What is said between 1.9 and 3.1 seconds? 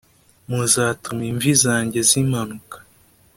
zimanukana.